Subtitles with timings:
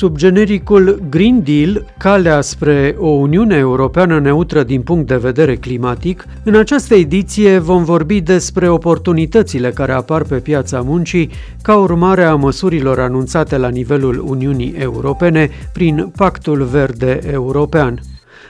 [0.00, 6.24] Sub genericul Green Deal, calea spre o Uniune Europeană neutră din punct de vedere climatic,
[6.44, 11.30] în această ediție vom vorbi despre oportunitățile care apar pe piața muncii
[11.62, 18.00] ca urmare a măsurilor anunțate la nivelul Uniunii Europene prin Pactul Verde European.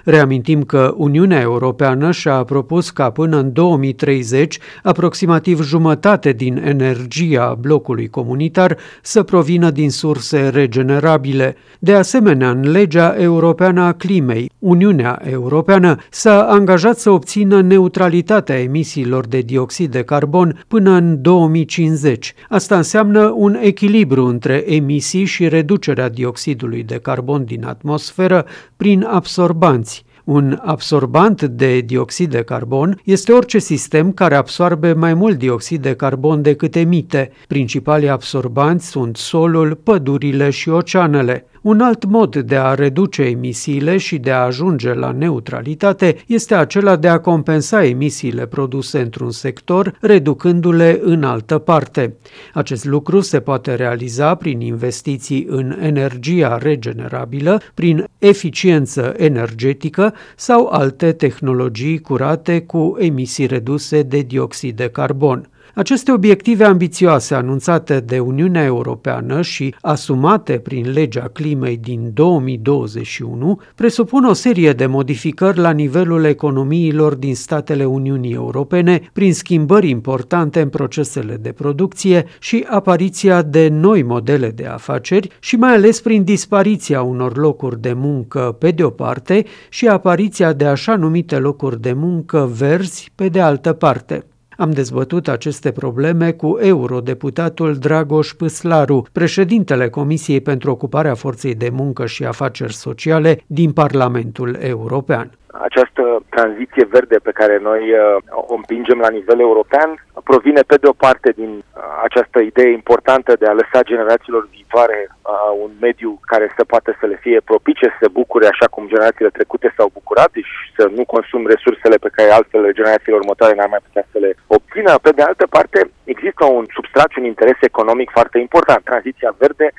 [0.04, 8.08] Reamintim că Uniunea Europeană și-a propus ca până în 2030 aproximativ jumătate din energia blocului
[8.08, 11.56] comunitar să provină din surse regenerabile.
[11.78, 19.27] De asemenea, în legea europeană a climei, Uniunea Europeană s-a angajat să obțină neutralitatea emisiilor
[19.27, 22.34] de dioxid de carbon până în 2050.
[22.48, 28.46] Asta înseamnă un echilibru între emisii și reducerea dioxidului de carbon din atmosferă
[28.77, 29.89] prin absorbanți.
[30.30, 35.95] Un absorbant de dioxid de carbon este orice sistem care absorbe mai mult dioxid de
[35.95, 37.30] carbon decât emite.
[37.48, 41.50] Principalii absorbanți sunt solul, pădurile și oceanele.
[41.62, 46.97] Un alt mod de a reduce emisiile și de a ajunge la neutralitate este acela
[46.97, 52.14] de a compensa emisiile produse într-un sector, reducându-le în altă parte.
[52.55, 61.12] Acest lucru se poate realiza prin investiții în energia regenerabilă, prin eficiență energetică sau alte
[61.12, 65.48] tehnologii curate cu emisii reduse de dioxid de carbon.
[65.81, 74.25] Aceste obiective ambițioase anunțate de Uniunea Europeană și asumate prin legea climei din 2021 presupun
[74.25, 80.69] o serie de modificări la nivelul economiilor din statele Uniunii Europene prin schimbări importante în
[80.69, 87.03] procesele de producție și apariția de noi modele de afaceri și mai ales prin dispariția
[87.03, 91.92] unor locuri de muncă pe de o parte și apariția de așa numite locuri de
[91.92, 94.25] muncă verzi pe de altă parte.
[94.61, 102.06] Am dezbătut aceste probleme cu eurodeputatul Dragoș Păslaru, președintele Comisiei pentru Ocuparea Forței de Muncă
[102.06, 105.31] și Afaceri Sociale din Parlamentul European.
[105.53, 108.16] Această tranziție verde pe care noi uh,
[108.50, 109.91] o împingem la nivel european
[110.25, 114.99] provine pe de o parte din uh, această idee importantă de a lăsa generațiilor viitoare
[115.09, 118.93] uh, un mediu care să poată să le fie propice, să se bucure așa cum
[118.93, 123.69] generațiile trecute s-au bucurat și să nu consum resursele pe care altfel generațiile următoare n-ar
[123.69, 124.99] mai putea să le obțină.
[125.03, 128.81] Pe de altă parte, există un substrat un interes economic foarte important.
[128.84, 129.72] Tranziția verde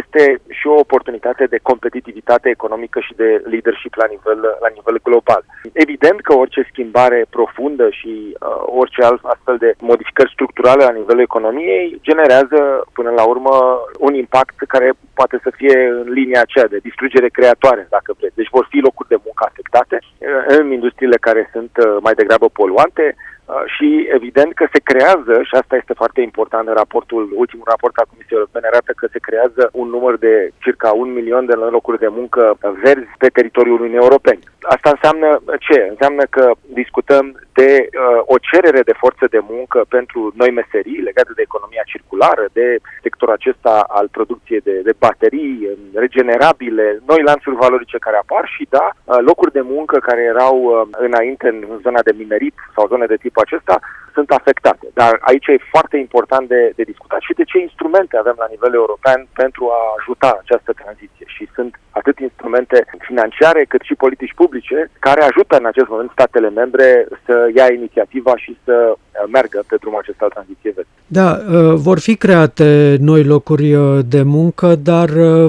[0.00, 5.42] este și o oportunitate de competitivitate economică și de leadership la nivel, la nivel global.
[5.72, 11.28] Evident că orice schimbare profundă și uh, orice alt astfel de modificări structurale la nivelul
[11.28, 12.58] economiei generează
[12.92, 13.54] până la urmă
[13.98, 18.38] un impact care poate să fie în linia aceea de distrugere creatoare, dacă vreți.
[18.40, 22.48] Deci vor fi locuri de muncă afectate uh, în industriile care sunt uh, mai degrabă
[22.48, 23.39] poluante, Uh,
[23.74, 28.10] și evident că se creează, și asta este foarte important în raportul, ultimul raport al
[28.10, 32.08] Comisiei Europene arată că se creează un număr de circa un milion de locuri de
[32.18, 32.42] muncă
[32.82, 34.38] verzi pe teritoriul Uniunii Europene.
[34.62, 35.28] Asta înseamnă
[35.58, 35.86] ce?
[35.90, 36.50] Înseamnă că
[36.80, 41.84] discutăm de uh, o cerere de forță de muncă pentru noi meserii legate de economia
[41.92, 42.66] circulară, de
[43.02, 45.54] sectorul acesta al producției de, de baterii
[45.94, 50.72] regenerabile, noi lanțuri valorice care apar și, da, uh, locuri de muncă care erau uh,
[51.06, 53.80] înainte în zona de minerit sau zone de tip acesta
[54.14, 54.86] sunt afectate.
[55.00, 58.72] Dar aici e foarte important de, de discutat și de ce instrumente avem la nivel
[58.74, 61.26] european pentru a ajuta această tranziție.
[61.34, 62.76] Și sunt atât instrumente
[63.08, 68.36] financiare cât și politici publice care ajută în acest moment statele membre să ia inițiativa
[68.36, 68.98] și să uh,
[69.32, 70.90] meargă pe drumul acesta al tranziției verde.
[71.06, 75.08] Da, uh, vor fi create noi locuri uh, de muncă, dar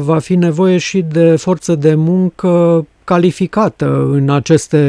[0.09, 2.49] va fi nevoie și de forță de muncă
[3.13, 4.81] calificată în aceste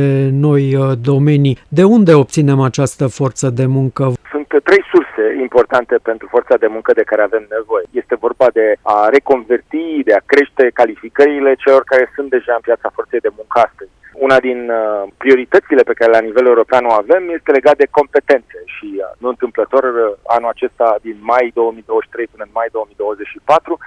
[0.46, 1.58] noi uh, domenii.
[1.78, 4.02] De unde obținem această forță de muncă?
[4.34, 7.86] Sunt trei surse importante pentru forța de muncă de care avem nevoie.
[8.02, 8.66] Este vorba de
[8.96, 13.56] a reconverti, de a crește calificările celor care sunt deja în piața forței de muncă
[13.66, 13.90] astăzi.
[14.26, 18.58] Una din uh, prioritățile pe care la nivel european o avem este legat de competențe
[18.74, 19.82] și uh, nu întâmplător
[20.36, 23.78] anul acesta din mai 2023 până în mai 2024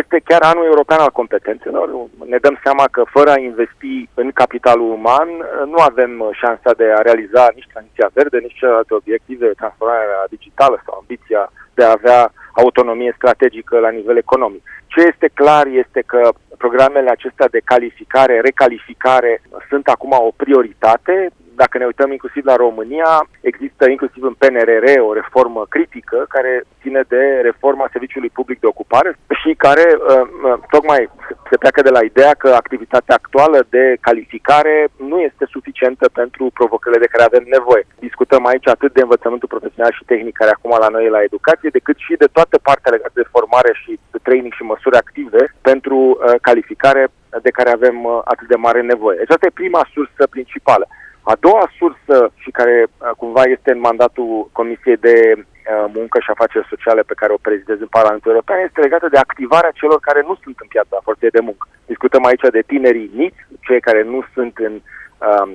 [0.00, 1.86] este chiar anul european al competențelor.
[2.24, 5.28] Ne dăm seama că fără a investi în capitalul uman
[5.72, 10.94] nu avem șansa de a realiza nici tranziția verde, nici celelalte obiective, transformarea digitală sau
[11.00, 14.62] ambiția de a avea autonomie strategică la nivel economic.
[14.86, 16.20] Ce este clar este că
[16.58, 23.26] programele acestea de calificare, recalificare sunt acum o prioritate dacă ne uităm inclusiv la România,
[23.40, 29.10] există inclusiv în PNRR o reformă critică care ține de reforma Serviciului Public de Ocupare
[29.40, 31.10] și care uh, tocmai
[31.50, 37.00] se pleacă de la ideea că activitatea actuală de calificare nu este suficientă pentru provocările
[37.04, 37.86] de care avem nevoie.
[37.98, 41.96] Discutăm aici atât de învățământul profesional și tehnic care acum la noi la educație, decât
[41.96, 46.34] și de toată partea legată de formare și de training și măsuri active pentru uh,
[46.40, 47.02] calificare
[47.42, 49.16] de care avem uh, atât de mare nevoie.
[49.18, 50.86] Deci asta e prima sursă principală.
[51.22, 56.30] A doua sursă și care uh, cumva este în mandatul Comisiei de uh, Muncă și
[56.30, 60.20] Afaceri Sociale pe care o prezidez în Parlamentul European este legată de activarea celor care
[60.28, 61.68] nu sunt în piața forței de muncă.
[61.86, 65.46] Discutăm aici de tinerii niți, cei care nu sunt în uh,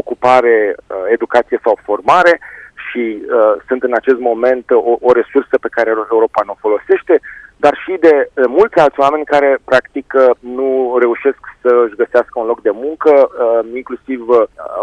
[0.00, 2.40] ocupare, uh, educație sau formare
[2.86, 7.20] și uh, sunt în acest moment o, o resursă pe care Europa nu o folosește
[7.64, 12.34] dar și de uh, mulți alți oameni care, practic, uh, nu reușesc să își găsească
[12.38, 14.20] un loc de muncă, uh, inclusiv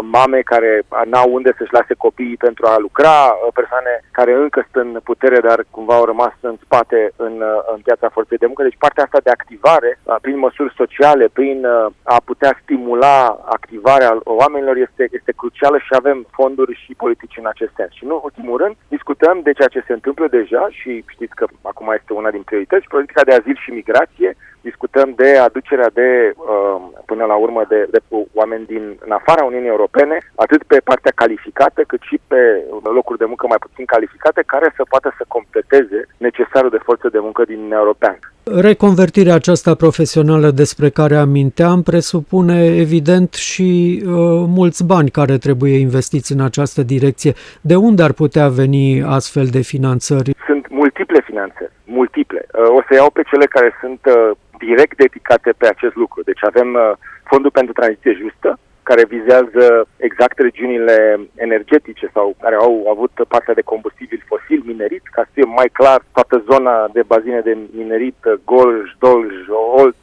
[0.00, 3.16] mame care n-au unde să-și lase copiii pentru a lucra,
[3.54, 7.34] persoane care încă sunt în putere, dar cumva au rămas în spate în,
[7.74, 8.62] în piața forței de muncă.
[8.62, 11.66] Deci partea asta de activare, prin măsuri sociale, prin
[12.02, 13.18] a putea stimula
[13.58, 17.92] activarea oamenilor este, este crucială și avem fonduri și politici în acest sens.
[17.92, 21.46] Și nu, în ultimul rând, discutăm de ceea ce se întâmplă deja și știți că
[21.62, 24.30] acum este una din priorități priorități, politica de azil și migrație,
[24.62, 28.00] discutăm de aducerea de, uh, până la urmă, de, de
[28.34, 32.40] oameni din în afara Uniunii Europene, atât pe partea calificată, cât și pe
[32.82, 37.18] locuri de muncă mai puțin calificate, care să poată să completeze necesarul de forță de
[37.18, 38.18] muncă din Uniunea Europeană.
[38.44, 44.12] Reconvertirea aceasta profesională despre care aminteam presupune evident și uh,
[44.58, 47.32] mulți bani care trebuie investiți în această direcție.
[47.60, 50.34] De unde ar putea veni astfel de finanțări?
[50.46, 52.40] Sunt multiple finanțări multiple.
[52.46, 54.30] Uh, o să iau pe cele care sunt uh,
[54.66, 56.22] direct dedicate pe acest lucru.
[56.22, 56.92] Deci avem uh,
[57.30, 59.64] Fondul pentru Tranziție Justă, care vizează
[59.96, 65.44] exact regiunile energetice sau care au avut partea de combustibil fosil minerit, ca să fie
[65.44, 69.34] mai clar, toată zona de bazine de minerit, Golj, Dolj,
[69.80, 70.02] Olt,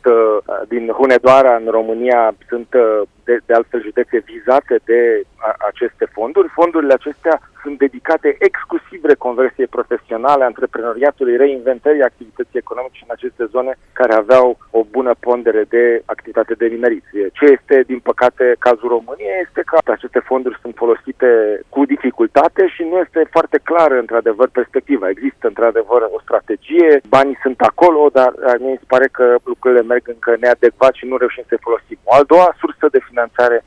[0.68, 2.68] din Hunedoara în România sunt
[3.30, 5.00] de, de altfel județe vizate de
[5.48, 6.56] a, aceste fonduri.
[6.60, 14.14] Fondurile acestea sunt dedicate exclusiv reconversiei profesionale, antreprenoriatului, reinventării activității economice în aceste zone care
[14.14, 14.48] aveau
[14.80, 17.06] o bună pondere de activitate de minerit.
[17.38, 21.30] Ce este, din păcate, cazul României este că aceste fonduri sunt folosite
[21.70, 25.10] cu dificultate și nu este foarte clară, într-adevăr, perspectiva.
[25.10, 30.32] Există, într-adevăr, o strategie, banii sunt acolo, dar mi se pare că lucrurile merg încă
[30.40, 31.98] neadecvat și nu reușim să folosim.
[32.04, 33.19] O al doua sursă de finanțare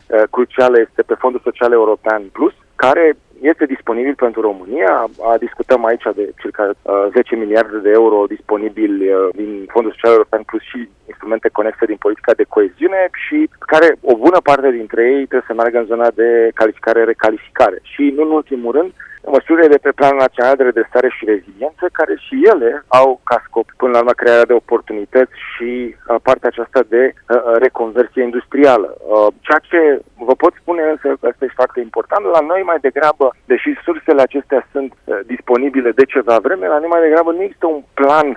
[0.06, 5.10] uh, crucială este pe Fondul Social European Plus, care este disponibil pentru România.
[5.38, 6.70] Discutăm aici de circa
[7.12, 12.32] 10 miliarde de euro disponibili din Fondul Social European plus și instrumente conexe din politica
[12.32, 16.50] de coeziune și care o bună parte dintre ei trebuie să meargă în zona de
[16.54, 17.78] calificare-recalificare.
[17.82, 18.92] Și nu în ultimul rând,
[19.26, 23.66] măsurile de pe Planul Național de Redresare și Reziliență, care și ele au ca scop,
[23.76, 28.96] până la urmă, crearea de oportunități și uh, partea aceasta de uh, uh, reconversie industrială.
[28.98, 29.80] Uh, ceea ce
[30.26, 34.22] vă pot spune însă, că asta este foarte important, la noi mai degrabă, deși sursele
[34.22, 38.28] acestea sunt uh, disponibile de ceva vreme, la noi mai degrabă nu există un plan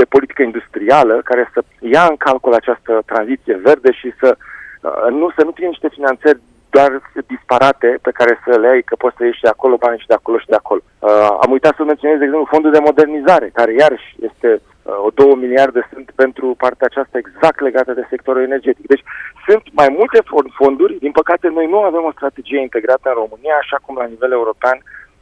[0.00, 5.30] de politică industrială care să ia în calcul această tranziție verde și să uh, nu
[5.36, 6.40] să nu fie niște finanțări
[6.76, 6.90] doar
[7.34, 10.18] disparate pe care să le ai, că poți să ieși de acolo bani și de
[10.18, 10.82] acolo și de acolo.
[10.84, 15.10] Uh, am uitat să menționez, de exemplu, fondul de modernizare, care iarăși este uh, o
[15.20, 18.86] două miliarde sunt pentru partea aceasta exact legată de sectorul energetic.
[18.86, 19.04] Deci
[19.46, 20.18] sunt mai multe
[20.60, 24.32] fonduri, din păcate noi nu avem o strategie integrată în România, așa cum la nivel
[24.32, 24.78] european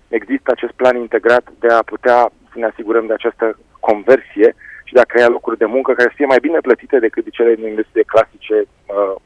[0.09, 2.19] există acest plan integrat de a putea
[2.51, 4.49] să ne asigurăm de această conversie
[4.85, 7.31] și de a crea locuri de muncă care să fie mai bine plătite decât de
[7.31, 9.17] cele din industrie clasice uh,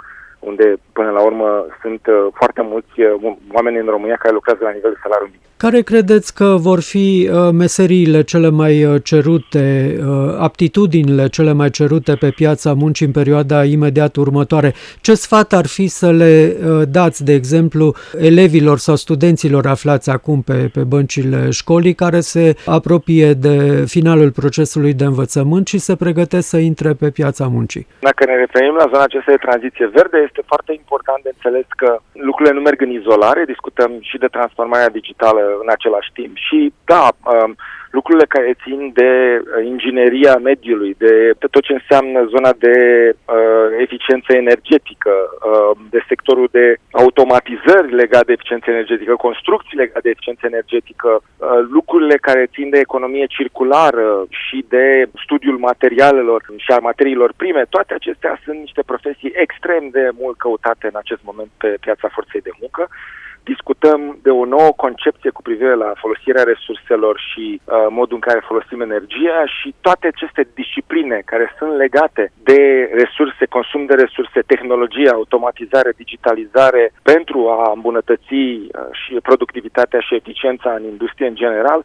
[0.50, 4.70] unde până la urmă sunt uh, foarte mulți uh, oameni în România care lucrează la
[4.70, 5.53] nivel de salariu minim.
[5.64, 9.96] Care credeți că vor fi uh, meseriile cele mai cerute,
[10.38, 14.72] aptitudinile cele mai cerute pe piața muncii în perioada imediat următoare?
[15.00, 16.56] Ce sfat ar fi să le
[16.88, 23.32] dați, de exemplu, elevilor sau studenților aflați acum pe, pe băncile școlii care se apropie
[23.32, 27.86] de finalul procesului de învățământ și se pregătesc să intre pe piața muncii?
[28.00, 31.98] Dacă ne referim la zona aceasta de tranziție verde, este foarte important de înțeles că
[32.12, 36.36] lucrurile nu merg în izolare, discutăm și de transformarea digitală în același timp.
[36.36, 37.56] Și da, um,
[37.96, 41.14] lucrurile care țin de uh, ingineria mediului, de
[41.52, 42.76] tot ce înseamnă zona de
[43.14, 50.14] uh, eficiență energetică, uh, de sectorul de automatizări legat de eficiență energetică, construcții legate de
[50.14, 54.86] eficiență energetică, uh, lucrurile care țin de economie circulară și de
[55.24, 60.86] studiul materialelor și al materiilor prime, toate acestea sunt niște profesii extrem de mult căutate
[60.92, 62.88] în acest moment pe piața forței de muncă
[63.44, 68.48] discutăm de o nouă concepție cu privire la folosirea resurselor și uh, modul în care
[68.50, 75.08] folosim energia și toate aceste discipline care sunt legate de resurse, consum de resurse, tehnologie,
[75.08, 78.66] automatizare, digitalizare pentru a îmbunătăți uh,
[79.00, 81.84] și productivitatea și eficiența în industrie în general,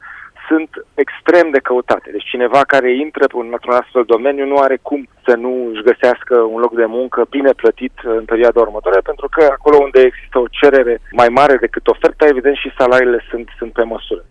[0.50, 0.70] sunt
[1.04, 2.08] extrem de căutate.
[2.12, 6.60] Deci cineva care intră într-un astfel domeniu nu are cum să nu își găsească un
[6.60, 10.96] loc de muncă bine plătit în perioada următoare, pentru că acolo unde există o cerere
[11.12, 14.24] mai mare decât oferta, evident și salariile sunt, sunt pe măsură.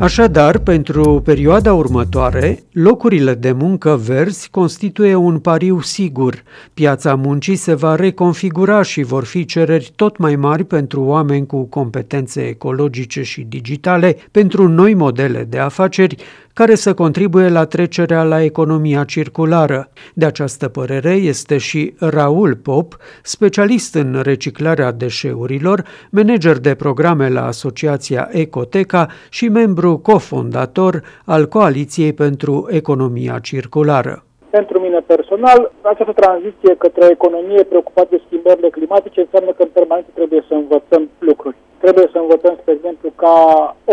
[0.00, 6.42] Așadar, pentru perioada următoare, locurile de muncă verzi constituie un pariu sigur.
[6.74, 11.64] Piața muncii se va reconfigura și vor fi cereri tot mai mari pentru oameni cu
[11.64, 16.16] competențe ecologice și digitale, pentru noi modele de afaceri,
[16.60, 19.88] care să contribuie la trecerea la economia circulară.
[20.14, 25.78] De această părere este și Raul Pop, specialist în reciclarea deșeurilor,
[26.10, 34.24] manager de programe la Asociația Ecoteca și membru cofondator al Coaliției pentru Economia Circulară.
[34.50, 39.72] Pentru mine personal, această tranziție către o economie preocupată de schimbările climatice înseamnă că în
[39.72, 41.56] permanență trebuie să învățăm lucruri.
[41.84, 43.36] Trebuie să învățăm, spre exemplu, ca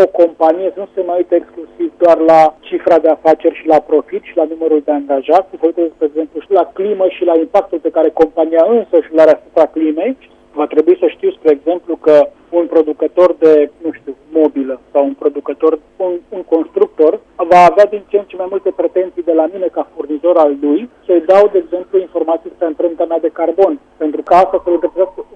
[0.02, 3.80] o companie să nu se mai uite exclusiv doar la cifra de afaceri și la
[3.80, 7.24] profit și la numărul de angajați, să se uite, spre exemplu, și la climă și
[7.24, 10.16] la impactul pe care compania însă și l-are asupra climei.
[10.52, 15.14] Va trebui să știu, spre exemplu, că un producător de, nu știu, mobilă sau un
[15.22, 19.46] producător, un, un constructor, va avea din ce în ce mai multe pretenții de la
[19.52, 23.80] mine ca furnizor al lui să-i dau, de exemplu, informații despre amprenta mea de carbon,
[23.96, 24.70] pentru că asta să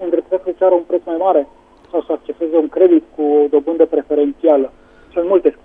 [0.03, 1.47] îndreptățească să ceară un preț mai mare
[1.91, 4.71] sau să acceseze un credit cu o dobândă preferențială.
[5.13, 5.60] Sunt multe schimbări.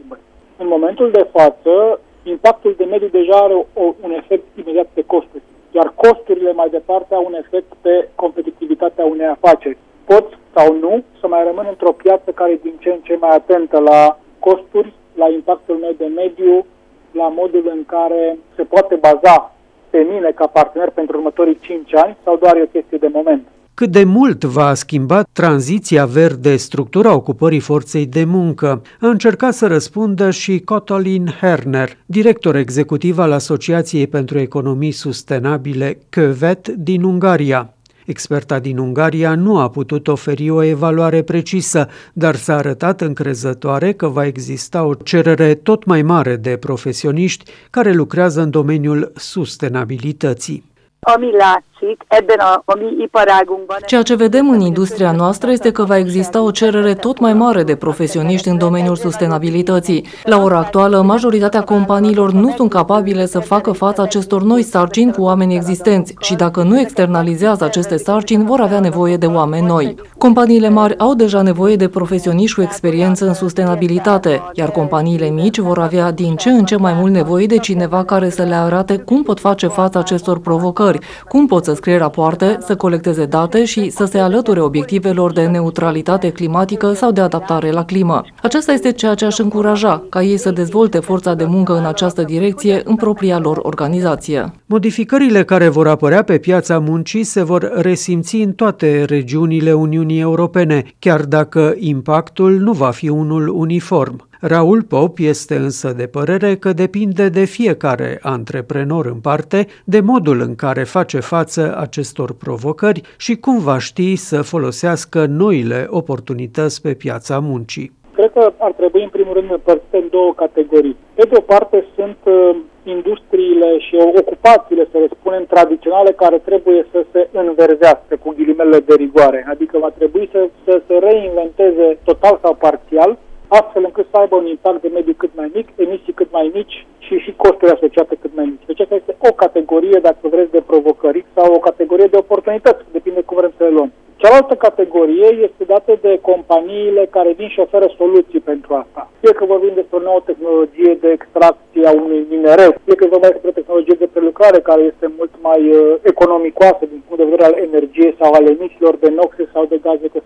[0.66, 5.42] În momentul de față, impactul de mediu deja are o, un efect imediat pe costuri,
[5.70, 9.76] iar costurile mai departe au un efect pe competitivitatea unei afaceri.
[10.04, 13.30] Pot sau nu să mai rămân într-o piață care e din ce în ce mai
[13.36, 16.66] atentă la costuri, la impactul meu de mediu,
[17.10, 19.54] la modul în care se poate baza
[19.90, 23.46] pe mine ca partener pentru următorii 5 ani sau doar e o chestie de moment
[23.76, 29.66] cât de mult va schimba tranziția verde structura ocupării forței de muncă, a încercat să
[29.66, 37.74] răspundă și Cotolin Herner, director executiv al Asociației pentru Economii Sustenabile CÖVET din Ungaria.
[38.06, 44.08] Experta din Ungaria nu a putut oferi o evaluare precisă, dar s-a arătat încrezătoare că
[44.08, 50.64] va exista o cerere tot mai mare de profesioniști care lucrează în domeniul sustenabilității.
[51.00, 51.75] Ami látszik
[52.08, 53.78] ebben a, a mi iparágunkban.
[53.86, 57.62] Ceea ce vedem în industria noastră este că va exista o cerere tot mai mare
[57.62, 60.06] de profesioniști în domeniul sustenabilității.
[60.24, 65.22] La ora actuală, majoritatea companiilor nu sunt capabile să facă față acestor noi sarcini cu
[65.22, 69.94] oameni existenți și dacă nu externalizează aceste sarcini, vor avea nevoie de oameni noi.
[70.18, 75.78] Companiile mari au deja nevoie de profesioniști cu experiență în sustenabilitate, iar companiile mici vor
[75.78, 79.22] avea din ce în ce mai mult nevoie de cineva care să le arate cum
[79.22, 84.04] pot face față acestor provocări, cum pot să scrie rapoarte, să colecteze date și să
[84.04, 88.22] se alăture obiectivelor de neutralitate climatică sau de adaptare la climă.
[88.42, 92.22] Aceasta este ceea ce aș încuraja, ca ei să dezvolte forța de muncă în această
[92.22, 94.52] direcție în propria lor organizație.
[94.66, 100.84] Modificările care vor apărea pe piața muncii se vor resimți în toate regiunile Uniunii Europene,
[100.98, 104.25] chiar dacă impactul nu va fi unul uniform.
[104.40, 110.40] Raul Pop este însă de părere că depinde de fiecare antreprenor în parte de modul
[110.40, 116.94] în care face față acestor provocări și cum va ști să folosească noile oportunități pe
[116.94, 117.92] piața muncii.
[118.12, 120.96] Cred că ar trebui în primul rând împărțite în două categorii.
[121.14, 126.86] Pe de o parte sunt uh, industriile și ocupațiile, să le spunem, tradiționale care trebuie
[126.92, 129.46] să se înverzească cu ghilimele de rigoare.
[129.48, 134.46] Adică va trebui să, să se reinventeze total sau parțial astfel încât să aibă un
[134.46, 138.30] impact de mediu cât mai mic, emisii cât mai mici și și costuri asociate cât
[138.34, 138.66] mai mici.
[138.66, 143.20] Deci asta este o categorie, dacă vreți, de provocări sau o categorie de oportunități, depinde
[143.20, 143.92] cum vrem să le luăm.
[144.16, 149.10] Cealaltă categorie este dată de companiile care vin și oferă soluții pentru asta.
[149.20, 153.30] Fie că vorbim despre o nouă tehnologie de extracție a unui mineral, fie că vorbim
[153.32, 157.44] despre o tehnologie de prelucrare care este mult mai uh, economicoasă din punct de vedere
[157.48, 160.20] al energiei sau al emisiilor de noxe sau de gaze cu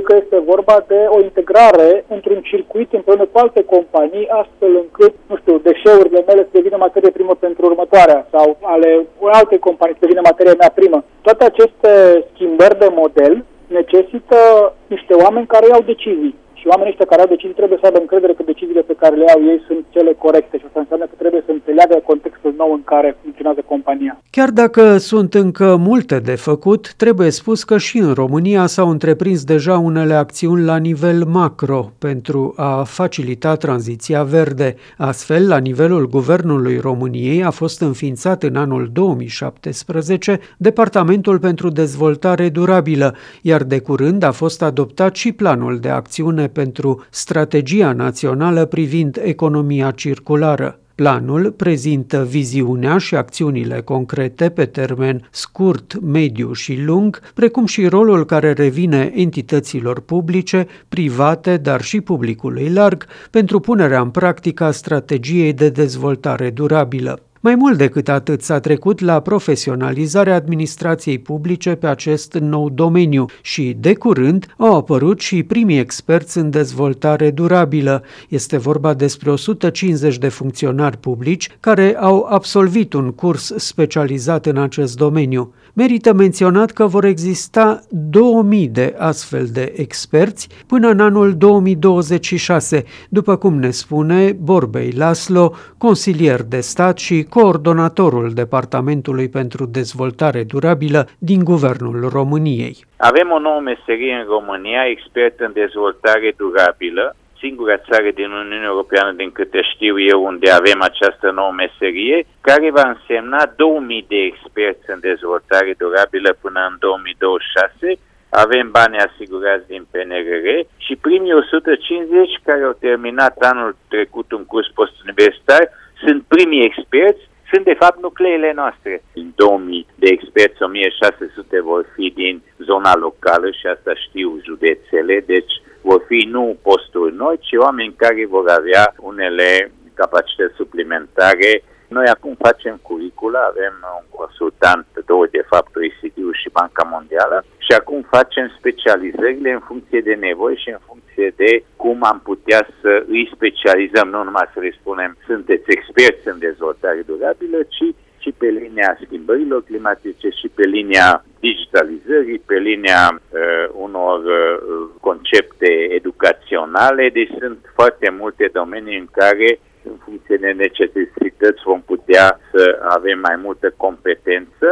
[0.00, 3.64] efect de seră fie că este vorba de o integrare într-un circuit împreună cu alte
[3.64, 9.06] companii, astfel încât, nu știu, deșeurile mele să devină materie primă pentru următoarea sau ale
[9.40, 11.04] alte companii să devină materie mea primă.
[11.20, 11.90] Toate aceste
[12.32, 14.38] schimbări de model necesită
[14.86, 16.34] niște oameni care iau decizii.
[16.62, 19.24] Și oamenii ăștia care au decizii trebuie să aibă încredere că deciziile pe care le
[19.28, 21.41] iau ei sunt cele corecte și asta înseamnă că trebuie
[21.74, 24.22] să înțeleagă contextul nou în care funcționează compania.
[24.30, 29.44] Chiar dacă sunt încă multe de făcut, trebuie spus că și în România s-au întreprins
[29.44, 34.74] deja unele acțiuni la nivel macro pentru a facilita tranziția verde.
[34.96, 43.14] Astfel, la nivelul Guvernului României a fost înființat în anul 2017 Departamentul pentru Dezvoltare Durabilă,
[43.42, 49.90] iar de curând a fost adoptat și planul de acțiune pentru strategia națională privind economia
[49.90, 50.76] circulară.
[51.02, 58.24] Planul prezintă viziunea și acțiunile concrete pe termen scurt, mediu și lung, precum și rolul
[58.24, 65.52] care revine entităților publice, private, dar și publicului larg, pentru punerea în practică a strategiei
[65.52, 67.31] de dezvoltare durabilă.
[67.44, 73.76] Mai mult decât atât, s-a trecut la profesionalizarea administrației publice pe acest nou domeniu și,
[73.80, 78.02] de curând, au apărut și primii experți în dezvoltare durabilă.
[78.28, 84.96] Este vorba despre 150 de funcționari publici care au absolvit un curs specializat în acest
[84.96, 85.52] domeniu.
[85.74, 93.36] Merită menționat că vor exista 2000 de astfel de experți până în anul 2026, după
[93.36, 101.44] cum ne spune Borbei Laslo, consilier de stat și coordonatorul Departamentului pentru Dezvoltare Durabilă din
[101.44, 102.76] Guvernul României.
[102.96, 109.10] Avem o nouă meserie în România, expert în dezvoltare durabilă, singura țară din Uniunea Europeană,
[109.12, 114.90] din câte știu eu, unde avem această nouă meserie, care va însemna 2000 de experți
[114.94, 117.98] în dezvoltare durabilă până în 2026.
[118.44, 120.46] Avem bani asigurați din PNRR
[120.84, 125.64] și primii 150 care au terminat anul trecut un curs postuniversitar
[126.04, 129.02] sunt primii experți sunt de fapt nucleele noastre.
[129.12, 135.52] Din 2000 de experți, 1600 vor fi din zona locală și asta știu județele, deci
[135.82, 141.62] vor fi nu posturi noi, ci oameni care vor avea unele capacități suplimentare.
[141.88, 147.72] Noi acum facem curicula, avem un consultant, două de fapt, oecd și Banca Mondială și
[147.80, 153.04] acum facem specializările în funcție de nevoi și în funcție de cum am putea să
[153.08, 157.94] îi specializăm, nu numai să le spunem sunteți experți în dezvoltare durabilă, ci și
[158.42, 167.04] pe linia schimbărilor climatice și pe linia digitalizării, pe linia uh, unor uh, concepte educaționale,
[167.12, 169.48] deci sunt foarte multe domenii în care
[169.90, 172.62] în funcție de necesități vom putea să
[172.96, 174.66] avem mai multă competență.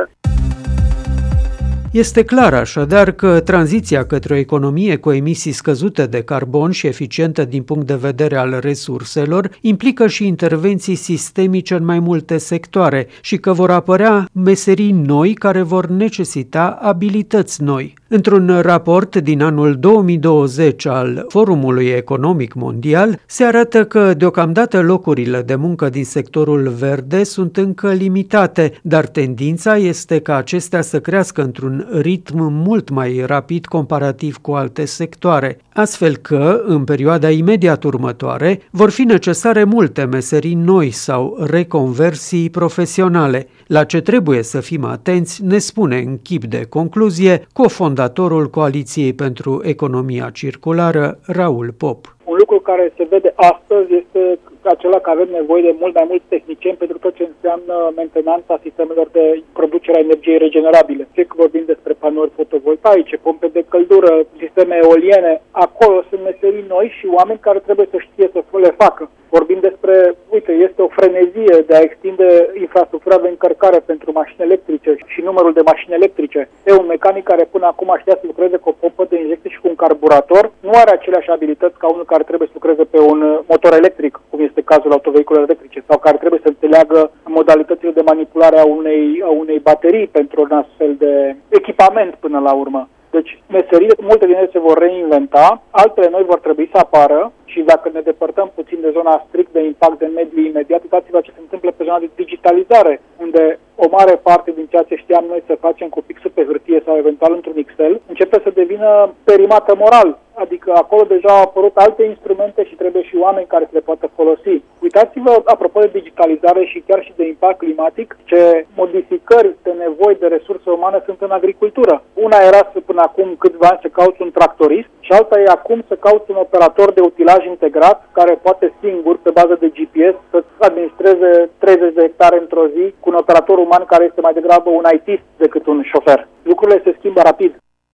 [1.93, 7.45] Este clar așadar că tranziția către o economie cu emisii scăzute de carbon și eficientă
[7.45, 13.37] din punct de vedere al resurselor implică și intervenții sistemice în mai multe sectoare și
[13.37, 18.00] că vor apărea meserii noi care vor necesita abilități noi.
[18.13, 25.55] Într-un raport din anul 2020 al Forumului Economic Mondial, se arată că deocamdată locurile de
[25.55, 31.89] muncă din sectorul verde sunt încă limitate, dar tendința este ca acestea să crească într-un
[32.01, 38.91] ritm mult mai rapid comparativ cu alte sectoare, astfel că, în perioada imediat următoare, vor
[38.91, 43.49] fi necesare multe meserii noi sau reconversii profesionale.
[43.77, 49.61] La ce trebuie să fim atenți, ne spune în chip de concluzie cofondatorul Coaliției pentru
[49.65, 52.17] Economia Circulară, Raul Pop.
[52.25, 56.25] Un lucru care se vede astăzi este acela că avem nevoie de mult mai mulți
[56.29, 61.09] tehnicieni pentru tot ce înseamnă mentenanța sistemelor de producere a energiei regenerabile.
[61.13, 66.93] Fie că vorbim despre panouri fotovoltaice, pompe de căldură, sisteme eoliene, acolo sunt meserii noi
[66.99, 69.11] și oameni care trebuie să știe să le facă.
[69.37, 72.29] Vorbim despre, uite, este o frenezie de a extinde
[72.61, 76.49] infrastructura de încărcare pentru mașini electrice și numărul de mașini electrice.
[76.65, 79.61] E un mecanic care până acum știa să lucreze cu o pompă de injecție și
[79.61, 83.19] cu un carburator, nu are aceleași abilități ca unul care trebuie să lucreze pe un
[83.47, 84.30] motor electric, cum este
[84.73, 86.99] cazul autovehiculelor electrice, sau care trebuie să înțeleagă
[87.39, 92.53] modalitățile de manipulare a unei, a unei baterii pentru un astfel de echipament până la
[92.53, 92.89] urmă.
[93.17, 97.61] Deci meserii, multe din ele se vor reinventa, altele noi vor trebui să apară și
[97.73, 101.41] dacă ne depărtăm puțin de zona strict de impact de mediu imediat, uitați-vă ce se
[101.41, 105.63] întâmplă pe zona de digitalizare, unde o mare parte din ceea ce știam noi să
[105.67, 110.19] facem cu pixul pe hârtie sau eventual într-un Excel, începe să devină perimată moral.
[110.45, 114.07] Adică acolo deja au apărut alte instrumente și trebuie și oameni care să le poată
[114.19, 114.55] folosi.
[114.87, 120.27] Uitați-vă, apropo de digitalizare și chiar și de impact climatic, ce modificări de nevoi de
[120.27, 122.03] resurse umane sunt în agricultură.
[122.15, 125.85] Una era să până acum câțiva ani să cauți un tractorist și alta e acum
[125.89, 130.45] să cauți un operator de utilaj integrat care poate singur, pe bază de GPS, să
[130.59, 134.85] administreze 30 de hectare într-o zi cu un operator uman care este mai degrabă un
[134.95, 136.29] IT decât un șofer.
[136.43, 137.53] Lucrurile se schimbă rapid.